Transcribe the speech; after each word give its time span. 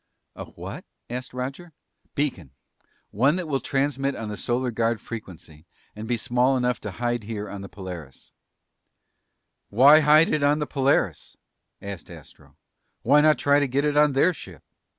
"A 0.35 0.45
what?" 0.45 0.83
asked 1.11 1.31
Roger. 1.31 1.73
"Beacon. 2.15 2.49
One 3.11 3.35
that 3.35 3.47
will 3.47 3.59
transmit 3.59 4.15
on 4.15 4.29
the 4.29 4.35
Solar 4.35 4.71
Guard 4.71 4.97
special 4.97 5.07
frequency 5.09 5.67
and 5.95 6.07
be 6.07 6.17
small 6.17 6.57
enough 6.57 6.81
to 6.81 6.89
hide 6.93 7.25
here 7.25 7.47
on 7.47 7.61
the 7.61 7.69
Polaris." 7.69 8.31
"Why 9.69 9.99
hide 9.99 10.29
it 10.29 10.41
on 10.41 10.57
the 10.57 10.65
Polaris?" 10.65 11.37
asked 11.83 12.09
Astro. 12.09 12.57
"Why 13.03 13.21
not 13.21 13.37
try 13.37 13.59
to 13.59 13.67
get 13.67 13.85
it 13.85 13.95
on 13.95 14.13
their 14.13 14.33
ship?" 14.33 14.63